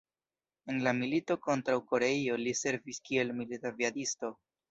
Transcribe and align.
En 0.73 0.79
la 0.87 0.93
milito 0.99 1.35
kontraŭ 1.47 1.75
Koreio 1.91 2.39
li 2.45 2.55
servis 2.61 3.01
kiel 3.09 3.35
milit-aviadisto. 3.43 4.35